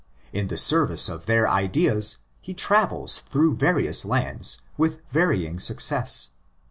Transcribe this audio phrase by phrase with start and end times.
[0.33, 6.29] In the service of their ideas he travels through various lands with varying success.